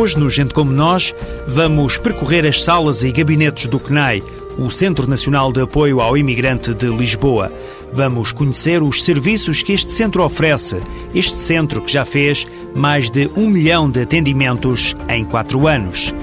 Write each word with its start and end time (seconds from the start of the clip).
Hoje, 0.00 0.18
no 0.18 0.30
Gente 0.30 0.54
Como 0.54 0.72
Nós, 0.72 1.14
vamos 1.46 1.98
percorrer 1.98 2.46
as 2.46 2.62
salas 2.62 3.02
e 3.02 3.12
gabinetes 3.12 3.66
do 3.66 3.78
CNAI, 3.78 4.22
o 4.56 4.70
Centro 4.70 5.06
Nacional 5.06 5.52
de 5.52 5.60
Apoio 5.60 6.00
ao 6.00 6.16
Imigrante 6.16 6.72
de 6.72 6.86
Lisboa. 6.86 7.52
Vamos 7.92 8.32
conhecer 8.32 8.82
os 8.82 9.04
serviços 9.04 9.62
que 9.62 9.74
este 9.74 9.92
centro 9.92 10.24
oferece. 10.24 10.80
Este 11.14 11.36
centro 11.36 11.82
que 11.82 11.92
já 11.92 12.06
fez 12.06 12.46
mais 12.74 13.10
de 13.10 13.30
um 13.36 13.46
milhão 13.46 13.90
de 13.90 14.00
atendimentos 14.00 14.96
em 15.06 15.22
quatro 15.22 15.68
anos. 15.68 16.14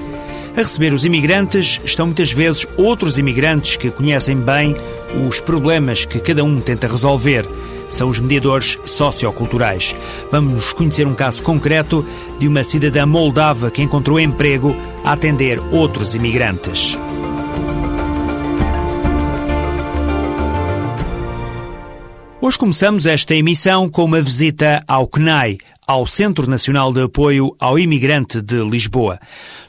A 0.56 0.58
receber 0.58 0.92
os 0.92 1.04
imigrantes 1.04 1.80
estão 1.84 2.06
muitas 2.06 2.32
vezes 2.32 2.66
outros 2.76 3.16
imigrantes 3.16 3.76
que 3.76 3.92
conhecem 3.92 4.38
bem 4.38 4.74
os 5.28 5.38
problemas 5.38 6.04
que 6.04 6.18
cada 6.18 6.42
um 6.42 6.58
tenta 6.58 6.88
resolver. 6.88 7.46
São 7.88 8.08
os 8.08 8.20
mediadores 8.20 8.78
socioculturais. 8.84 9.94
Vamos 10.30 10.72
conhecer 10.72 11.06
um 11.06 11.14
caso 11.14 11.42
concreto 11.42 12.06
de 12.38 12.46
uma 12.46 12.62
cidadã 12.62 13.06
moldava 13.06 13.70
que 13.70 13.82
encontrou 13.82 14.20
emprego 14.20 14.74
a 15.04 15.12
atender 15.12 15.58
outros 15.72 16.14
imigrantes. 16.14 16.98
Hoje 22.40 22.56
começamos 22.56 23.04
esta 23.04 23.34
emissão 23.34 23.88
com 23.88 24.04
uma 24.04 24.20
visita 24.20 24.82
ao 24.86 25.08
CNAI, 25.08 25.58
ao 25.88 26.06
Centro 26.06 26.46
Nacional 26.46 26.92
de 26.92 27.00
Apoio 27.00 27.56
ao 27.58 27.78
Imigrante 27.78 28.42
de 28.42 28.56
Lisboa. 28.56 29.18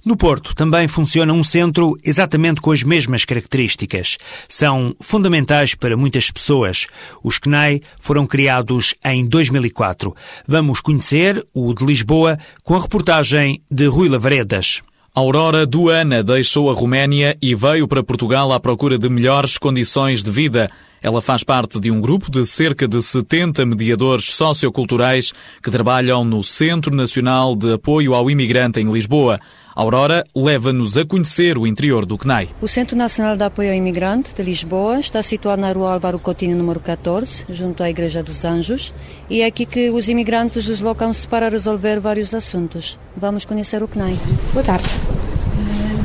No 0.05 0.17
Porto 0.17 0.53
também 0.53 0.85
funciona 0.85 1.31
um 1.31 1.45
centro 1.45 1.95
exatamente 2.03 2.59
com 2.59 2.71
as 2.71 2.83
mesmas 2.83 3.23
características. 3.23 4.17
São 4.49 4.93
fundamentais 4.99 5.75
para 5.75 5.95
muitas 5.95 6.29
pessoas. 6.29 6.87
Os 7.23 7.39
CNAI 7.39 7.81
foram 8.01 8.27
criados 8.27 8.93
em 9.05 9.25
2004. 9.25 10.13
Vamos 10.45 10.81
conhecer 10.81 11.41
o 11.53 11.73
de 11.73 11.85
Lisboa 11.85 12.37
com 12.65 12.75
a 12.75 12.81
reportagem 12.81 13.61
de 13.71 13.85
Rui 13.85 14.09
Lavaredas. 14.09 14.81
Aurora 15.15 15.65
Duana 15.65 16.21
deixou 16.21 16.69
a 16.69 16.73
Roménia 16.73 17.37
e 17.41 17.55
veio 17.55 17.87
para 17.87 18.03
Portugal 18.03 18.51
à 18.51 18.59
procura 18.59 18.97
de 18.97 19.07
melhores 19.07 19.57
condições 19.57 20.21
de 20.21 20.31
vida. 20.31 20.69
Ela 21.01 21.21
faz 21.21 21.43
parte 21.43 21.79
de 21.79 21.89
um 21.89 22.01
grupo 22.01 22.29
de 22.29 22.45
cerca 22.45 22.87
de 22.87 23.01
70 23.01 23.65
mediadores 23.65 24.31
socioculturais 24.33 25.33
que 25.61 25.71
trabalham 25.71 26.23
no 26.23 26.43
Centro 26.43 26.93
Nacional 26.95 27.55
de 27.55 27.73
Apoio 27.73 28.13
ao 28.13 28.29
Imigrante 28.29 28.79
em 28.79 28.91
Lisboa. 28.91 29.39
Aurora 29.75 30.25
leva-nos 30.35 30.97
a 30.97 31.05
conhecer 31.05 31.57
o 31.57 31.65
interior 31.65 32.05
do 32.05 32.17
CNAI. 32.17 32.49
O 32.61 32.67
Centro 32.67 32.97
Nacional 32.97 33.37
de 33.37 33.43
Apoio 33.45 33.69
ao 33.69 33.75
Imigrante 33.75 34.33
de 34.33 34.43
Lisboa 34.43 34.99
está 34.99 35.23
situado 35.23 35.61
na 35.61 35.71
rua 35.71 35.93
Álvaro 35.93 36.19
Coutinho, 36.19 36.57
número 36.57 36.81
14, 36.81 37.45
junto 37.49 37.81
à 37.81 37.89
Igreja 37.89 38.21
dos 38.21 38.43
Anjos, 38.43 38.93
e 39.29 39.41
é 39.41 39.45
aqui 39.45 39.65
que 39.65 39.89
os 39.89 40.09
imigrantes 40.09 40.65
deslocam-se 40.65 41.25
para 41.25 41.47
resolver 41.47 42.01
vários 42.01 42.33
assuntos. 42.33 42.99
Vamos 43.15 43.45
conhecer 43.45 43.81
o 43.81 43.87
CNAI. 43.87 44.17
Boa 44.53 44.65
tarde. 44.65 44.89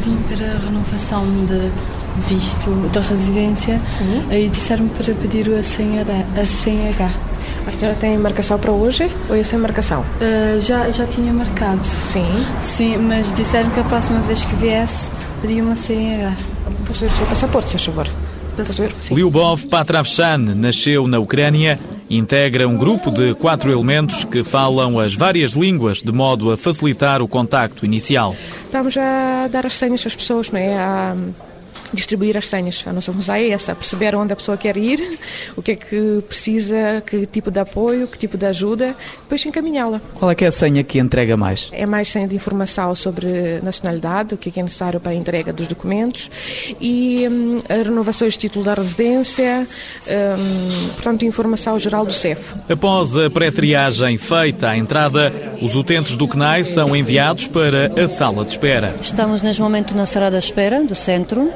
Vim 0.04 0.16
para 0.28 0.46
a 0.46 0.58
renovação 0.58 1.24
de 1.46 1.70
visto 2.28 2.70
da 2.92 3.00
residência 3.00 3.80
Sim. 3.98 4.22
e 4.30 4.48
disseram-me 4.48 4.90
para 4.90 5.14
pedir 5.14 5.52
a 5.54 5.62
senha, 5.62 6.04
da, 6.04 6.24
a 6.40 6.46
senha 6.46 6.90
H. 6.90 7.10
A 7.66 7.72
senhora 7.72 7.96
tem 7.96 8.18
marcação 8.18 8.58
para 8.58 8.70
hoje 8.70 9.10
ou 9.28 9.34
é 9.34 9.42
sem 9.42 9.58
marcação? 9.58 10.02
Uh, 10.02 10.60
já, 10.60 10.90
já 10.90 11.06
tinha 11.06 11.32
marcado. 11.32 11.84
Sim. 11.84 12.44
Sim, 12.60 12.98
mas 12.98 13.32
disseram 13.32 13.70
que 13.70 13.80
a 13.80 13.84
próxima 13.84 14.20
vez 14.20 14.44
que 14.44 14.54
viesse 14.56 15.10
pedia 15.40 15.62
uma 15.62 15.76
senha 15.76 16.28
H. 16.28 16.36
Posso 16.86 17.00
ver 17.00 17.06
o 17.06 17.16
seu 17.16 17.26
passaporte, 17.26 17.70
se 17.70 17.78
favor? 17.78 18.08
Ver? 18.56 18.94
Sim. 19.00 19.14
Lyubov 19.14 19.66
Patravshan 19.66 20.38
nasceu 20.54 21.08
na 21.08 21.18
Ucrânia 21.18 21.80
integra 22.08 22.68
um 22.68 22.76
grupo 22.76 23.10
de 23.10 23.34
quatro 23.34 23.70
elementos 23.70 24.24
que 24.24 24.44
falam 24.44 24.98
as 24.98 25.14
várias 25.14 25.52
línguas 25.52 26.02
de 26.02 26.12
modo 26.12 26.50
a 26.50 26.56
facilitar 26.56 27.22
o 27.22 27.28
contacto 27.28 27.84
inicial. 27.84 28.36
Estamos 28.64 28.96
a 28.96 29.48
dar 29.48 29.66
as 29.66 29.74
senhas 29.74 30.06
às 30.06 30.14
pessoas, 30.14 30.50
não 30.50 30.58
é? 30.58 30.76
A 30.76 31.16
distribuir 31.94 32.36
as 32.36 32.46
senhas. 32.46 32.84
A 32.86 32.92
nossa 32.92 33.12
função 33.12 33.34
é 33.34 33.48
essa, 33.48 33.74
perceber 33.74 34.14
onde 34.14 34.32
a 34.32 34.36
pessoa 34.36 34.56
quer 34.56 34.76
ir, 34.76 35.18
o 35.56 35.62
que 35.62 35.72
é 35.72 35.76
que 35.76 36.22
precisa, 36.26 37.02
que 37.06 37.26
tipo 37.26 37.50
de 37.50 37.60
apoio, 37.60 38.06
que 38.06 38.18
tipo 38.18 38.36
de 38.36 38.46
ajuda, 38.46 38.96
depois 39.20 39.44
encaminhá-la. 39.46 40.00
Qual 40.14 40.30
é 40.30 40.34
que 40.34 40.44
é 40.44 40.48
a 40.48 40.52
senha 40.52 40.82
que 40.82 40.98
entrega 40.98 41.36
mais? 41.36 41.70
É 41.72 41.86
mais 41.86 42.08
senha 42.08 42.26
de 42.26 42.34
informação 42.34 42.94
sobre 42.94 43.60
nacionalidade, 43.62 44.34
o 44.34 44.38
que 44.38 44.48
é, 44.48 44.52
que 44.52 44.60
é 44.60 44.62
necessário 44.62 45.00
para 45.00 45.12
a 45.12 45.14
entrega 45.14 45.52
dos 45.52 45.68
documentos 45.68 46.30
e 46.80 47.26
hum, 47.28 47.58
renovações 47.68 48.34
de 48.34 48.40
título 48.40 48.64
da 48.64 48.74
residência, 48.74 49.66
hum, 50.08 50.88
portanto, 50.94 51.24
informação 51.24 51.78
geral 51.78 52.04
do 52.04 52.12
CEF. 52.12 52.54
Após 52.68 53.16
a 53.16 53.30
pré-triagem 53.30 54.16
feita 54.16 54.70
à 54.70 54.76
entrada, 54.76 55.32
os 55.60 55.74
utentes 55.74 56.16
do 56.16 56.26
CNAI 56.28 56.64
são 56.64 56.94
enviados 56.94 57.46
para 57.46 57.92
a 58.02 58.08
sala 58.08 58.44
de 58.44 58.52
espera. 58.52 58.94
Estamos 59.00 59.42
neste 59.42 59.60
momento 59.60 59.94
na 59.94 60.06
sala 60.06 60.30
de 60.30 60.38
espera 60.38 60.82
do 60.82 60.94
centro 60.94 61.50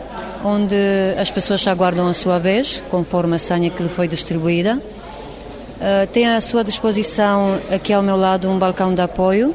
onde 0.45 0.75
as 1.19 1.31
pessoas 1.31 1.67
aguardam 1.67 2.09
a 2.09 2.15
sua 2.15 2.39
vez, 2.39 2.83
conforme 2.91 3.37
a 3.37 3.39
senha 3.39 3.71
que 3.71 3.83
lhe 3.83 3.89
foi 3.89 4.09
distribuída. 4.09 4.77
Uh, 4.77 6.07
tem 6.13 6.27
à 6.27 6.41
sua 6.41 6.65
disposição, 6.65 7.59
aqui 7.71 7.93
ao 7.93 8.03
meu 8.03 8.17
lado, 8.17 8.51
um 8.51 8.59
balcão 8.59 8.95
de 8.95 9.01
apoio, 9.01 9.55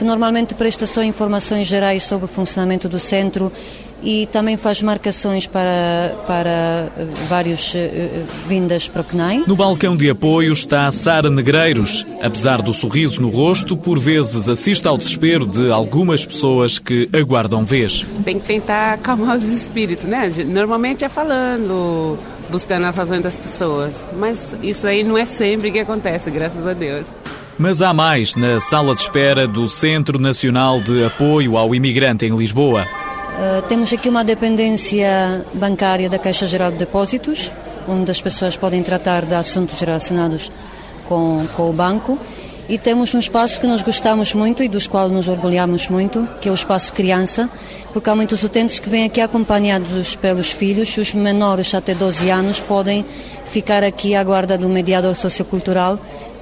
que 0.00 0.04
normalmente 0.04 0.54
presta 0.54 0.86
só 0.86 1.02
informações 1.04 1.68
gerais 1.68 2.04
sobre 2.04 2.24
o 2.24 2.28
funcionamento 2.28 2.88
do 2.88 2.98
centro 2.98 3.52
e 4.02 4.26
também 4.28 4.56
faz 4.56 4.80
marcações 4.80 5.46
para, 5.46 6.16
para 6.26 6.88
vários 7.28 7.74
uh, 7.74 7.78
vindas 8.48 8.88
para 8.88 9.02
o 9.02 9.04
CNAI. 9.04 9.44
No 9.46 9.54
balcão 9.54 9.94
de 9.94 10.08
apoio 10.08 10.54
está 10.54 10.90
Sara 10.90 11.28
Negreiros. 11.28 12.06
Apesar 12.22 12.62
do 12.62 12.72
sorriso 12.72 13.20
no 13.20 13.28
rosto, 13.28 13.76
por 13.76 13.98
vezes 13.98 14.48
assiste 14.48 14.88
ao 14.88 14.96
desespero 14.96 15.44
de 15.44 15.70
algumas 15.70 16.24
pessoas 16.24 16.78
que 16.78 17.06
aguardam 17.12 17.62
vez. 17.62 18.06
Tem 18.24 18.40
que 18.40 18.46
tentar 18.46 18.94
acalmar 18.94 19.36
os 19.36 19.44
espíritos, 19.50 20.08
né? 20.08 20.32
Normalmente 20.46 21.04
é 21.04 21.10
falando, 21.10 22.18
buscando 22.48 22.86
as 22.86 22.96
razões 22.96 23.22
das 23.22 23.36
pessoas. 23.36 24.08
Mas 24.18 24.56
isso 24.62 24.86
aí 24.86 25.04
não 25.04 25.18
é 25.18 25.26
sempre 25.26 25.70
que 25.70 25.78
acontece, 25.78 26.30
graças 26.30 26.66
a 26.66 26.72
Deus. 26.72 27.06
Mas 27.60 27.82
há 27.82 27.92
mais 27.92 28.36
na 28.36 28.58
sala 28.58 28.94
de 28.94 29.02
espera 29.02 29.46
do 29.46 29.68
Centro 29.68 30.18
Nacional 30.18 30.80
de 30.80 31.04
Apoio 31.04 31.58
ao 31.58 31.74
Imigrante 31.74 32.24
em 32.24 32.34
Lisboa. 32.34 32.86
Uh, 32.86 33.60
temos 33.68 33.92
aqui 33.92 34.08
uma 34.08 34.24
dependência 34.24 35.44
bancária 35.52 36.08
da 36.08 36.18
Caixa 36.18 36.46
Geral 36.46 36.72
de 36.72 36.78
Depósitos, 36.78 37.52
onde 37.86 38.10
as 38.10 38.18
pessoas 38.18 38.56
podem 38.56 38.82
tratar 38.82 39.26
de 39.26 39.34
assuntos 39.34 39.78
relacionados 39.78 40.50
com, 41.06 41.46
com 41.54 41.68
o 41.68 41.72
banco. 41.74 42.18
E 42.66 42.78
temos 42.78 43.12
um 43.12 43.18
espaço 43.18 43.60
que 43.60 43.66
nós 43.66 43.82
gostamos 43.82 44.32
muito 44.32 44.62
e 44.62 44.68
dos 44.68 44.86
quais 44.86 45.12
nos 45.12 45.28
orgulhamos 45.28 45.86
muito, 45.86 46.26
que 46.40 46.48
é 46.48 46.52
o 46.52 46.54
espaço 46.54 46.94
criança, 46.94 47.50
porque 47.92 48.08
há 48.08 48.16
muitos 48.16 48.42
utentes 48.42 48.78
que 48.78 48.88
vêm 48.88 49.04
aqui 49.04 49.20
acompanhados 49.20 50.16
pelos 50.16 50.50
filhos, 50.50 50.96
os 50.96 51.12
menores 51.12 51.74
até 51.74 51.94
12 51.94 52.30
anos 52.30 52.58
podem 52.58 53.04
ficar 53.44 53.84
aqui 53.84 54.14
à 54.14 54.24
guarda 54.24 54.56
do 54.56 54.68
mediador 54.68 55.14
sociocultural 55.14 55.98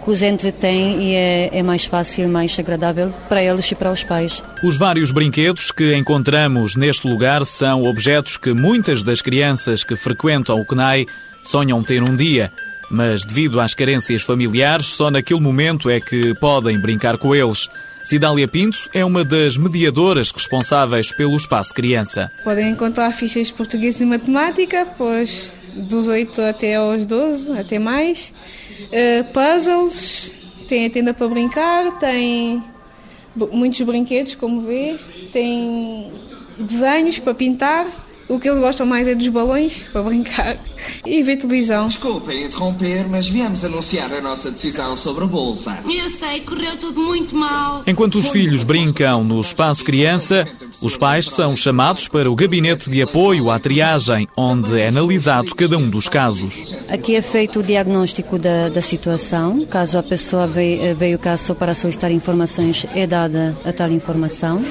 que 0.08 0.12
os 0.12 0.22
entretém 0.22 1.02
e 1.02 1.14
é, 1.14 1.58
é, 1.58 1.62
mais 1.62 1.84
fácil, 1.84 2.30
mais 2.30 2.58
agradável 2.58 3.12
para 3.28 3.42
eles 3.42 3.70
e 3.70 3.74
para 3.74 3.92
os 3.92 4.02
pais. 4.02 4.42
Os 4.64 4.78
vários 4.78 5.10
brinquedos 5.10 5.70
que 5.70 5.94
encontramos 5.94 6.76
neste 6.76 7.06
lugar 7.06 7.44
são 7.44 7.84
objetos 7.84 8.38
que 8.38 8.54
muitas 8.54 9.02
das 9.02 9.20
crianças 9.20 9.84
que 9.84 9.94
frequentam 9.94 10.58
o 10.58 10.64
CNAI 10.64 11.06
sonham 11.42 11.82
ter 11.82 12.02
um 12.02 12.16
dia, 12.16 12.50
mas 12.90 13.22
devido 13.22 13.60
às 13.60 13.74
carências 13.74 14.22
familiares, 14.22 14.86
só 14.86 15.10
naquele 15.10 15.40
momento 15.40 15.90
é 15.90 16.00
que 16.00 16.32
podem 16.36 16.80
brincar 16.80 17.18
com 17.18 17.34
eles. 17.34 17.68
Cidália 18.02 18.48
Pinto 18.48 18.88
é 18.94 19.04
uma 19.04 19.22
das 19.22 19.58
mediadoras 19.58 20.30
responsáveis 20.30 21.12
pelo 21.12 21.36
espaço 21.36 21.74
criança. 21.74 22.32
Podem 22.42 22.70
encontrar 22.70 23.12
fichas 23.12 23.48
de 23.48 23.52
português 23.52 24.00
e 24.00 24.06
matemática, 24.06 24.86
pois 24.96 25.54
dos 25.76 26.08
8 26.08 26.40
até 26.40 26.76
aos 26.76 27.04
12, 27.04 27.52
até 27.58 27.78
mais. 27.78 28.32
Uh, 28.84 29.24
puzzles, 29.32 30.32
tem 30.68 30.86
a 30.86 30.90
tenda 30.90 31.12
para 31.12 31.28
brincar, 31.28 31.98
tem 31.98 32.62
muitos 33.52 33.80
brinquedos, 33.82 34.34
como 34.34 34.60
vê, 34.62 34.96
tem 35.32 36.12
desenhos 36.58 37.18
para 37.18 37.34
pintar. 37.34 37.86
O 38.28 38.38
que 38.38 38.48
eles 38.48 38.60
gostam 38.60 38.86
mais 38.86 39.08
é 39.08 39.14
dos 39.14 39.28
balões 39.28 39.88
para 39.92 40.02
brincar 40.02 40.58
e 41.04 41.22
ver 41.22 41.36
televisão. 41.36 41.88
Desculpem 41.88 42.44
interromper, 42.44 43.08
mas 43.08 43.28
viemos 43.28 43.64
anunciar 43.64 44.12
a 44.12 44.20
nossa 44.20 44.50
decisão 44.50 44.96
sobre 44.96 45.24
a 45.24 45.26
bolsa. 45.26 45.78
Eu 45.88 46.10
sei, 46.10 46.40
correu 46.40 46.76
tudo 46.76 47.00
muito 47.00 47.34
mal. 47.34 47.82
Enquanto 47.86 48.16
os 48.16 48.28
filhos 48.28 48.62
brincam 48.64 49.24
no 49.24 49.40
espaço 49.40 49.84
criança, 49.84 50.46
os 50.82 50.96
pais 50.96 51.26
são 51.26 51.56
chamados 51.56 52.06
para 52.08 52.30
o 52.30 52.34
gabinete 52.34 52.90
de 52.90 53.00
apoio 53.00 53.50
à 53.50 53.58
triagem, 53.58 54.28
onde 54.36 54.78
é 54.78 54.88
analisado 54.88 55.54
cada 55.54 55.78
um 55.78 55.88
dos 55.88 56.08
casos. 56.08 56.74
Aqui 56.88 57.16
é 57.16 57.22
feito 57.22 57.60
o 57.60 57.62
diagnóstico 57.62 58.38
da, 58.38 58.68
da 58.68 58.82
situação. 58.82 59.64
Caso 59.66 59.98
a 59.98 60.02
pessoa 60.02 60.46
veio, 60.46 60.94
veio 60.94 61.18
cá 61.18 61.36
só 61.36 61.54
para 61.54 61.74
solicitar 61.74 62.12
informações, 62.12 62.86
é 62.94 63.06
dada 63.06 63.56
a 63.64 63.72
tal 63.72 63.90
informação. 63.90 64.62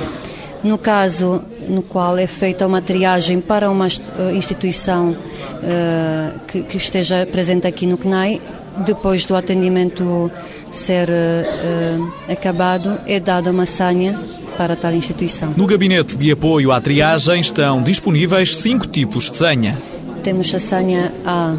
No 0.64 0.78
caso 0.78 1.42
no 1.70 1.82
qual 1.82 2.18
é 2.18 2.28
feita 2.28 2.66
uma 2.66 2.82
triagem 2.82 3.40
para 3.40 3.70
uma 3.70 3.88
instituição 4.34 5.12
uh, 5.12 6.40
que, 6.48 6.64
que, 6.64 6.78
esteja 6.78 7.26
presente 7.26 7.68
aqui 7.68 7.86
no 7.86 7.98
CNAI, 7.98 8.42
depois 8.86 9.26
do 9.26 9.36
atendimento 9.36 10.32
ser 10.72 11.10
uh, 11.10 12.14
acabado, 12.32 13.00
é 13.06 13.20
dada 13.20 13.52
uma 13.52 13.66
senha 13.66 14.20
para 14.58 14.76
tal 14.76 14.94
instituição. 14.94 15.54
No 15.56 15.68
gabinete 15.68 16.18
de 16.18 16.32
apoio 16.32 16.72
à 16.72 16.82
triagem 16.82 17.40
estão 17.40 17.84
disponíveis 17.84 18.58
cinco 18.58 18.88
tipos 18.88 19.30
de 19.30 19.38
senha. 19.38 19.78
Temos 20.24 20.54
a 20.54 20.60
senha 20.60 21.14
A, 21.24 21.56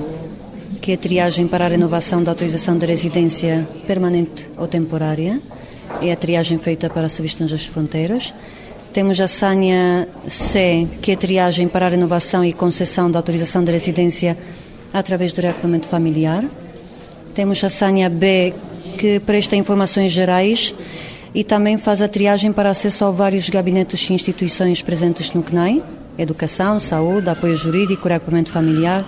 que 0.80 0.92
é 0.92 0.94
a 0.94 0.98
triagem 0.98 1.46
para 1.46 1.64
a 1.64 1.68
renovação 1.68 2.22
da 2.22 2.32
autorização 2.32 2.76
de 2.76 2.86
residência 2.86 3.66
permanente 3.86 4.48
ou 4.56 4.66
temporária. 4.66 5.40
É 6.02 6.12
a 6.12 6.16
triagem 6.16 6.58
feita 6.58 6.90
para 6.90 7.08
serviços 7.08 7.50
das 7.50 7.64
fronteiras. 7.64 8.34
Temos 8.92 9.20
a 9.20 9.28
senha 9.28 10.08
C, 10.28 10.88
que 11.02 11.12
é 11.12 11.16
triagem 11.16 11.68
para 11.68 11.86
a 11.86 11.88
renovação 11.88 12.44
e 12.44 12.52
concessão 12.52 13.10
da 13.10 13.18
autorização 13.18 13.62
de 13.62 13.70
residência 13.70 14.36
através 14.92 15.32
do 15.32 15.42
reagrupamento 15.42 15.86
familiar. 15.86 16.44
Temos 17.34 17.62
a 17.62 17.68
senha 17.68 18.08
B, 18.08 18.54
que 18.96 19.20
presta 19.20 19.54
informações 19.54 20.10
gerais 20.10 20.74
e 21.34 21.44
também 21.44 21.76
faz 21.76 22.00
a 22.00 22.08
triagem 22.08 22.50
para 22.50 22.70
acesso 22.70 23.04
a 23.04 23.10
vários 23.10 23.48
gabinetes 23.50 24.08
e 24.08 24.14
instituições 24.14 24.80
presentes 24.80 25.32
no 25.34 25.42
CNAI, 25.42 25.82
educação, 26.16 26.80
saúde, 26.80 27.28
apoio 27.28 27.56
jurídico, 27.56 28.08
reagrupamento 28.08 28.50
familiar, 28.50 29.04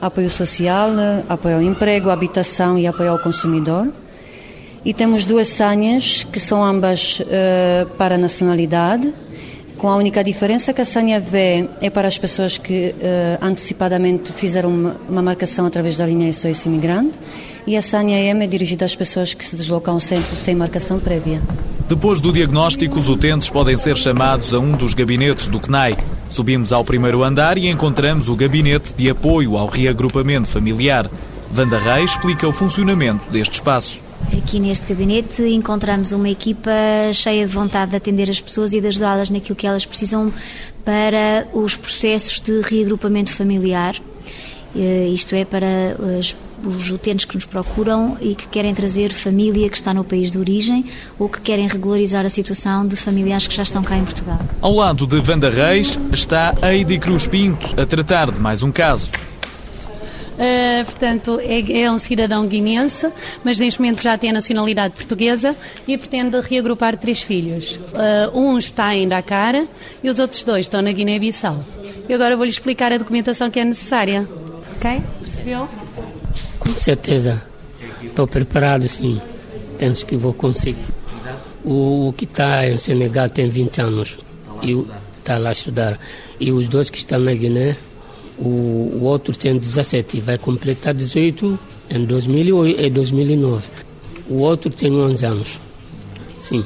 apoio 0.00 0.30
social, 0.30 0.90
apoio 1.28 1.56
ao 1.56 1.62
emprego, 1.62 2.10
habitação 2.10 2.78
e 2.78 2.86
apoio 2.86 3.10
ao 3.10 3.18
consumidor. 3.18 3.88
E 4.86 4.94
temos 4.94 5.24
duas 5.24 5.48
senhas, 5.48 6.24
que 6.30 6.38
são 6.38 6.64
ambas 6.64 7.18
uh, 7.18 7.86
para 7.98 8.16
nacionalidade, 8.16 9.12
com 9.76 9.88
a 9.88 9.96
única 9.96 10.22
diferença 10.22 10.72
que 10.72 10.80
a 10.80 10.84
senha 10.84 11.18
V 11.18 11.68
é 11.80 11.90
para 11.90 12.06
as 12.06 12.16
pessoas 12.16 12.56
que 12.56 12.90
uh, 12.90 13.44
antecipadamente 13.44 14.30
fizeram 14.32 14.70
uma, 14.70 14.96
uma, 15.08 15.20
marcação 15.20 15.66
através 15.66 15.96
da 15.96 16.06
linha 16.06 16.32
SOS 16.32 16.66
Imigrante 16.66 17.18
e 17.66 17.76
a 17.76 17.82
senha 17.82 18.16
M 18.16 18.44
é 18.44 18.46
dirigida 18.46 18.84
às 18.84 18.94
pessoas 18.94 19.34
que 19.34 19.44
se 19.44 19.56
deslocam 19.56 19.94
ao 19.94 20.00
centro 20.00 20.36
sem 20.36 20.54
marcação 20.54 21.00
prévia. 21.00 21.42
Depois 21.88 22.20
do 22.20 22.32
diagnóstico, 22.32 23.00
os 23.00 23.08
utentes 23.08 23.50
podem 23.50 23.76
ser 23.76 23.96
chamados 23.96 24.54
a 24.54 24.60
um 24.60 24.70
dos 24.70 24.94
gabinetes 24.94 25.48
do 25.48 25.58
CNAI. 25.58 25.98
Subimos 26.30 26.72
ao 26.72 26.84
primeiro 26.84 27.24
andar 27.24 27.58
e 27.58 27.66
encontramos 27.66 28.28
o 28.28 28.36
gabinete 28.36 28.94
de 28.94 29.10
apoio 29.10 29.56
ao 29.56 29.66
reagrupamento 29.66 30.46
familiar. 30.46 31.10
Vanda 31.50 31.76
Reis 31.76 32.12
explica 32.12 32.46
o 32.46 32.52
funcionamento 32.52 33.28
deste 33.32 33.54
espaço. 33.54 34.05
Aqui 34.36 34.58
neste 34.60 34.86
gabinete 34.86 35.42
encontramos 35.42 36.12
uma 36.12 36.28
equipa 36.28 36.70
cheia 37.12 37.46
de 37.46 37.52
vontade 37.52 37.90
de 37.90 37.96
atender 37.96 38.30
as 38.30 38.40
pessoas 38.40 38.72
e 38.72 38.80
de 38.80 38.88
ajudá-las 38.88 39.30
naquilo 39.30 39.56
que 39.56 39.66
elas 39.66 39.86
precisam 39.86 40.32
para 40.84 41.46
os 41.52 41.76
processos 41.76 42.40
de 42.40 42.60
reagrupamento 42.60 43.32
familiar. 43.32 43.96
Eh, 44.74 45.08
isto 45.08 45.34
é, 45.34 45.44
para 45.44 45.96
os 46.64 46.90
utentes 46.90 47.24
que 47.24 47.34
nos 47.34 47.44
procuram 47.44 48.16
e 48.20 48.34
que 48.34 48.46
querem 48.48 48.74
trazer 48.74 49.12
família 49.12 49.68
que 49.68 49.76
está 49.76 49.92
no 49.92 50.04
país 50.04 50.30
de 50.30 50.38
origem 50.38 50.84
ou 51.18 51.28
que 51.28 51.40
querem 51.40 51.66
regularizar 51.66 52.24
a 52.24 52.30
situação 52.30 52.86
de 52.86 52.96
familiares 52.96 53.46
que 53.46 53.54
já 53.54 53.62
estão 53.62 53.82
cá 53.82 53.96
em 53.96 54.04
Portugal. 54.04 54.40
Ao 54.60 54.72
lado 54.72 55.06
de 55.06 55.20
Vanda 55.20 55.50
Reis 55.50 55.98
está 56.12 56.54
Heidi 56.62 56.98
Cruz 56.98 57.26
Pinto 57.26 57.80
a 57.80 57.86
tratar 57.86 58.30
de 58.30 58.40
mais 58.40 58.62
um 58.62 58.72
caso. 58.72 59.10
Uh, 60.36 60.84
portanto, 60.84 61.40
é, 61.42 61.80
é, 61.80 61.90
um 61.90 61.98
cidadão 61.98 62.46
guinense, 62.46 63.10
mas 63.42 63.58
neste 63.58 63.80
momento 63.80 64.02
já 64.02 64.18
tem 64.18 64.28
a 64.28 64.32
nacionalidade 64.34 64.94
portuguesa 64.94 65.56
e 65.88 65.96
pretende 65.96 66.38
reagrupar 66.40 66.94
três 66.96 67.22
filhos. 67.22 67.76
Uh, 67.76 68.38
um 68.38 68.58
está 68.58 68.94
em 68.94 69.08
Dakar 69.08 69.54
e 70.02 70.10
os 70.10 70.18
outros 70.18 70.44
dois 70.44 70.66
estão 70.66 70.82
na 70.82 70.92
Guiné-Bissau. 70.92 71.64
E 72.06 72.12
agora 72.12 72.36
vou-lhe 72.36 72.50
explicar 72.50 72.92
a 72.92 72.98
documentação 72.98 73.50
que 73.50 73.58
é 73.58 73.64
necessária. 73.64 74.28
Ok? 74.76 75.02
Percebeu? 75.20 75.68
Com 76.58 76.76
certeza. 76.76 77.42
Estou 78.02 78.26
preparado, 78.26 78.86
sim. 78.88 79.20
Penso 79.78 80.04
que 80.04 80.16
vou 80.16 80.34
conseguir. 80.34 80.84
O, 81.64 82.08
o 82.08 82.12
que 82.12 82.24
está 82.24 82.68
em 82.68 82.76
Senegal 82.78 83.28
tem 83.30 83.48
20 83.48 83.80
anos 83.80 84.18
e 84.62 84.86
está 85.18 85.38
lá 85.38 85.48
a 85.48 85.52
estudar. 85.52 85.98
E 86.38 86.52
os 86.52 86.68
dois 86.68 86.90
que 86.90 86.98
estão 86.98 87.18
na 87.18 87.32
Guiné 87.32 87.76
o, 88.38 89.04
outro 89.04 89.36
tem 89.36 89.56
17 89.56 90.20
vai 90.20 90.38
completar 90.38 90.94
18 90.94 91.58
em 91.90 92.04
2008 92.04 92.80
e 92.82 92.90
2009. 92.90 93.64
O 94.28 94.38
outro 94.40 94.70
tem 94.70 94.92
11 94.92 95.24
anos. 95.24 95.60
Sim. 96.38 96.64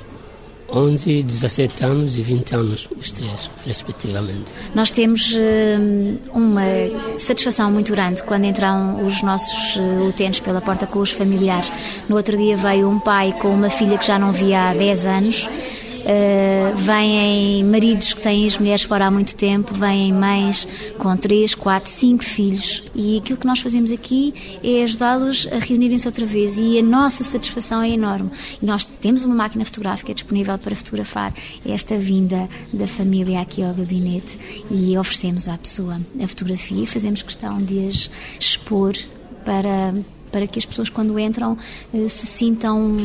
11, 0.73 1.25
17 1.25 1.85
anos 1.85 2.17
e 2.17 2.23
20 2.23 2.55
anos, 2.55 2.89
os 2.97 3.11
três, 3.11 3.51
respectivamente. 3.67 4.55
Nós 4.73 4.93
temos 4.93 5.33
uh, 5.33 6.31
uma 6.33 7.19
satisfação 7.19 7.73
muito 7.73 7.91
grande 7.91 8.23
quando 8.23 8.45
entram 8.45 9.05
os 9.05 9.21
nossos 9.21 9.75
uh, 9.77 10.07
utentes 10.09 10.39
pela 10.39 10.61
porta 10.61 10.87
com 10.87 11.01
os 11.01 11.11
familiares. 11.11 11.73
No 12.09 12.17
outro 12.17 12.37
dia 12.37 12.57
veio 12.57 12.89
um 12.89 13.01
pai 13.01 13.35
com 13.41 13.49
uma 13.49 13.69
filha 13.69 13.99
que 13.99 14.07
já 14.07 14.17
não 14.17 14.31
via 14.31 14.71
há 14.71 14.75
10 14.75 15.07
anos 15.07 15.49
Uh, 16.01 16.75
vêm 16.77 17.65
maridos 17.65 18.15
que 18.15 18.23
têm 18.23 18.47
as 18.47 18.59
mulheres 18.59 18.83
fora 18.83 19.07
há 19.07 19.11
muito 19.11 19.35
tempo, 19.35 19.75
vêm 19.75 20.13
mães 20.13 20.67
com 20.99 21.17
3, 21.17 21.55
4, 21.55 21.91
5 21.91 22.25
filhos. 22.25 22.83
E 22.95 23.19
aquilo 23.19 23.39
que 23.39 23.47
nós 23.47 23.61
fazemos 23.61 23.93
aqui 23.93 24.59
é 24.63 24.83
ajudá-los 24.83 25.49
a 25.53 25.59
reunirem-se 25.59 26.07
outra 26.07 26.27
vez. 26.27 26.59
E 26.59 26.79
a 26.79 26.83
nossa 26.83 27.23
satisfação 27.23 27.83
é 27.83 27.91
enorme. 27.91 28.31
E 28.61 28.67
nós 28.67 28.85
temos 28.85 29.25
uma 29.25 29.35
máquina 29.35 29.65
fotográfica 29.65 30.15
disponível 30.15 30.57
para 30.59 30.75
fotografar 30.75 31.33
esta 31.67 31.97
vinda 31.97 32.49
da 32.73 32.87
família 32.87 33.41
aqui 33.41 33.63
ao 33.63 33.75
gabinete. 33.75 34.39
E 34.71 34.97
oferecemos 34.97 35.49
à 35.49 35.57
pessoa 35.59 36.01
a 36.23 36.27
fotografia 36.27 36.83
e 36.83 36.87
fazemos 36.87 37.23
questão 37.23 37.63
de 37.63 37.87
as 37.87 38.11
expor 38.39 38.95
para, 39.45 39.95
para 40.31 40.47
que 40.47 40.59
as 40.59 40.67
pessoas, 40.67 40.89
quando 40.89 41.19
entram, 41.19 41.57
uh, 41.93 42.09
se 42.09 42.27
sintam 42.27 42.97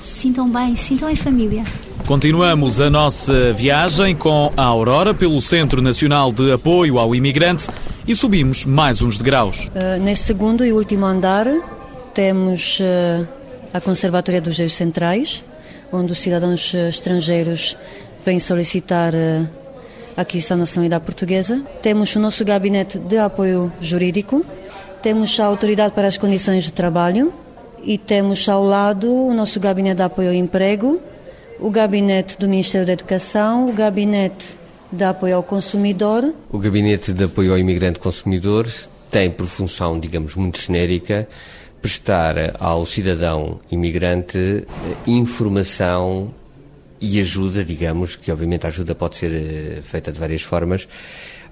se 0.00 0.20
sintam 0.20 0.48
bem, 0.50 0.74
se 0.74 0.84
sintam 0.84 1.10
em 1.10 1.16
família. 1.16 1.62
Continuamos 2.06 2.80
a 2.80 2.90
nossa 2.90 3.52
viagem 3.52 4.14
com 4.14 4.52
a 4.56 4.62
Aurora 4.62 5.14
pelo 5.14 5.40
Centro 5.40 5.80
Nacional 5.80 6.30
de 6.30 6.52
Apoio 6.52 6.98
ao 6.98 7.14
Imigrante 7.14 7.68
e 8.06 8.14
subimos 8.14 8.66
mais 8.66 9.00
uns 9.00 9.16
degraus. 9.16 9.66
Uh, 9.68 10.02
neste 10.02 10.26
segundo 10.26 10.64
e 10.64 10.72
último 10.72 11.06
andar 11.06 11.46
temos 12.12 12.78
uh, 12.80 13.26
a 13.72 13.80
Conservatória 13.80 14.40
dos 14.40 14.58
Reis 14.58 14.74
Centrais, 14.74 15.42
onde 15.90 16.12
os 16.12 16.20
cidadãos 16.20 16.74
estrangeiros 16.74 17.74
vêm 18.24 18.38
solicitar 18.38 19.14
uh, 19.14 19.48
a 20.14 20.20
aquisição 20.20 20.58
da 20.58 20.62
nacionalidade 20.62 21.04
portuguesa. 21.04 21.62
Temos 21.82 22.14
o 22.14 22.20
nosso 22.20 22.44
gabinete 22.44 22.98
de 22.98 23.16
apoio 23.16 23.72
jurídico, 23.80 24.44
temos 25.02 25.40
a 25.40 25.46
Autoridade 25.46 25.94
para 25.94 26.06
as 26.06 26.18
Condições 26.18 26.64
de 26.64 26.72
Trabalho, 26.72 27.32
e 27.84 27.98
temos 27.98 28.48
ao 28.48 28.64
lado 28.64 29.12
o 29.12 29.34
nosso 29.34 29.60
gabinete 29.60 29.96
de 29.96 30.02
apoio 30.02 30.28
ao 30.28 30.34
emprego, 30.34 31.00
o 31.60 31.70
gabinete 31.70 32.38
do 32.38 32.48
Ministério 32.48 32.86
da 32.86 32.92
Educação, 32.92 33.68
o 33.68 33.72
gabinete 33.72 34.58
de 34.90 35.04
apoio 35.04 35.36
ao 35.36 35.42
consumidor. 35.42 36.32
O 36.50 36.58
gabinete 36.58 37.12
de 37.12 37.24
apoio 37.24 37.52
ao 37.52 37.58
imigrante 37.58 37.98
consumidor 37.98 38.68
tem 39.10 39.30
por 39.30 39.46
função, 39.46 39.98
digamos, 39.98 40.34
muito 40.34 40.60
genérica, 40.60 41.28
prestar 41.80 42.56
ao 42.58 42.86
cidadão 42.86 43.60
imigrante 43.70 44.38
eh, 44.38 44.64
informação 45.06 46.32
e 47.00 47.20
ajuda, 47.20 47.62
digamos, 47.62 48.16
que 48.16 48.32
obviamente 48.32 48.64
a 48.64 48.68
ajuda 48.68 48.94
pode 48.94 49.16
ser 49.16 49.32
eh, 49.32 49.80
feita 49.82 50.10
de 50.10 50.18
várias 50.18 50.42
formas, 50.42 50.88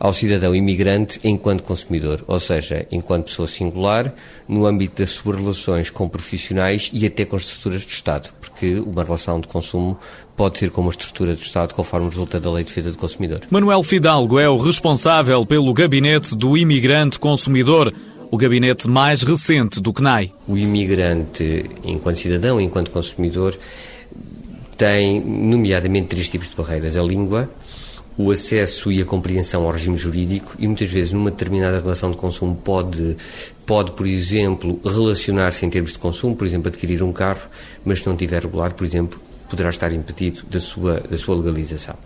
ao 0.02 0.12
cidadão 0.12 0.52
imigrante 0.52 1.20
enquanto 1.22 1.62
consumidor, 1.62 2.24
ou 2.26 2.40
seja, 2.40 2.84
enquanto 2.90 3.26
pessoa 3.26 3.46
singular, 3.46 4.12
no 4.48 4.66
âmbito 4.66 5.00
das 5.00 5.10
suas 5.10 5.38
relações 5.38 5.90
com 5.90 6.08
profissionais 6.08 6.90
e 6.92 7.06
até 7.06 7.24
com 7.24 7.36
as 7.36 7.44
estruturas 7.44 7.84
do 7.84 7.88
Estado, 7.88 8.30
porque 8.40 8.80
uma 8.80 9.04
relação 9.04 9.38
de 9.38 9.46
consumo 9.46 9.96
pode 10.36 10.58
ser 10.58 10.72
com 10.72 10.80
uma 10.80 10.90
estrutura 10.90 11.36
do 11.36 11.40
Estado 11.40 11.72
conforme 11.72 12.08
resulta 12.08 12.40
da 12.40 12.50
Lei 12.50 12.64
de 12.64 12.70
Defesa 12.70 12.90
do 12.90 12.98
Consumidor. 12.98 13.42
Manuel 13.48 13.80
Fidalgo 13.84 14.40
é 14.40 14.48
o 14.48 14.56
responsável 14.56 15.46
pelo 15.46 15.72
gabinete 15.72 16.34
do 16.34 16.56
imigrante 16.56 17.20
consumidor 17.20 17.94
o 18.28 18.36
gabinete 18.36 18.88
mais 18.88 19.22
recente 19.22 19.78
do 19.78 19.92
CNAI. 19.92 20.32
O 20.48 20.58
imigrante, 20.58 21.66
enquanto 21.84 22.16
cidadão, 22.16 22.60
enquanto 22.60 22.90
consumidor, 22.90 23.56
tem, 24.76 25.20
nomeadamente, 25.20 26.08
três 26.08 26.28
tipos 26.28 26.48
de 26.48 26.56
barreiras: 26.56 26.96
a 26.96 27.02
língua, 27.02 27.48
o 28.16 28.30
acesso 28.30 28.92
e 28.92 29.00
a 29.00 29.04
compreensão 29.04 29.64
ao 29.64 29.70
regime 29.70 29.96
jurídico 29.96 30.54
e 30.58 30.66
muitas 30.66 30.90
vezes 30.90 31.12
numa 31.12 31.30
determinada 31.30 31.78
relação 31.78 32.10
de 32.10 32.16
consumo 32.16 32.54
pode, 32.54 33.16
pode 33.64 33.92
por 33.92 34.06
exemplo, 34.06 34.80
relacionar-se 34.84 35.64
em 35.64 35.70
termos 35.70 35.92
de 35.92 35.98
consumo, 35.98 36.36
por 36.36 36.46
exemplo, 36.46 36.68
adquirir 36.68 37.02
um 37.02 37.12
carro, 37.12 37.48
mas 37.84 38.00
se 38.00 38.06
não 38.06 38.16
tiver 38.16 38.42
regular, 38.42 38.74
por 38.74 38.86
exemplo, 38.86 39.20
poderá 39.48 39.70
estar 39.70 39.92
impedido 39.92 40.42
da 40.50 40.60
sua, 40.60 41.00
da 41.00 41.16
sua 41.16 41.36
legalização. 41.36 41.96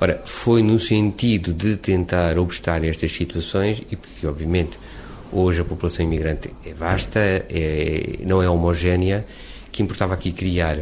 Ora, 0.00 0.20
foi 0.24 0.62
no 0.62 0.78
sentido 0.78 1.52
de 1.52 1.76
tentar 1.76 2.38
obstar 2.38 2.84
estas 2.84 3.12
situações 3.12 3.82
e 3.90 3.96
porque, 3.96 4.26
obviamente, 4.26 4.78
hoje 5.32 5.60
a 5.60 5.64
população 5.64 6.04
imigrante 6.04 6.50
é 6.64 6.74
vasta, 6.74 7.20
é, 7.20 8.18
não 8.24 8.42
é 8.42 8.48
homogénea, 8.48 9.26
que 9.72 9.82
importava 9.82 10.14
aqui 10.14 10.32
criar 10.32 10.80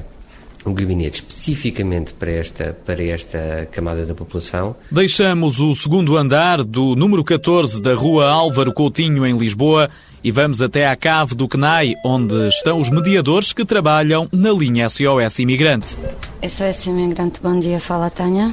um 0.67 0.73
gabinete 0.73 1.17
especificamente 1.17 2.15
para 2.15 2.31
esta, 2.31 2.77
para 2.85 3.03
esta 3.03 3.69
camada 3.71 4.07
da 4.07 4.15
população. 4.15 4.75
Deixamos 4.91 5.61
o 5.61 5.75
segundo 5.75 6.17
andar 6.17 6.65
do 6.65 6.97
número 6.97 7.23
14 7.23 7.83
da 7.83 7.95
Rua 7.95 8.31
Álvaro 8.31 8.73
Coutinho, 8.73 9.27
em 9.27 9.37
Lisboa, 9.37 9.89
e 10.23 10.31
vamos 10.31 10.63
até 10.63 10.87
à 10.87 10.97
cave 10.97 11.35
do 11.35 11.47
CNAI, 11.47 11.95
onde 12.05 12.49
estão 12.49 12.79
os 12.79 12.89
mediadores 12.89 13.53
que 13.53 13.65
trabalham 13.65 14.27
na 14.33 14.51
linha 14.53 14.89
SOS 14.89 15.39
Imigrante. 15.39 15.97
SOS 16.43 16.87
Imigrante, 16.87 17.41
bom 17.43 17.59
dia, 17.59 17.79
fala 17.79 18.09
Tânia. 18.09 18.53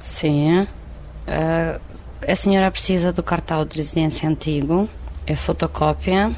Sim. 0.00 0.60
Uh, 0.62 1.80
a 2.26 2.36
senhora 2.36 2.70
precisa 2.70 3.12
do 3.12 3.22
cartão 3.22 3.64
de 3.66 3.76
residência 3.76 4.28
antigo, 4.28 4.88
é 5.26 5.34
fotocópia, 5.34 6.30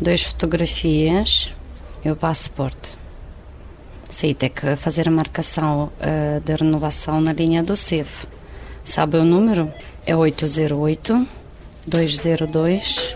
duas 0.00 0.22
fotografias 0.22 1.54
e 2.04 2.10
o 2.10 2.16
passaporte. 2.16 3.05
Tem 4.18 4.34
que 4.34 4.76
fazer 4.76 5.08
a 5.08 5.10
marcação 5.10 5.92
uh, 6.00 6.40
de 6.40 6.54
renovação 6.54 7.20
na 7.20 7.34
linha 7.34 7.62
do 7.62 7.76
CEF. 7.76 8.26
Sabe 8.82 9.18
o 9.18 9.24
número? 9.24 9.70
É 10.06 10.16
808 10.16 11.26
202 11.86 13.14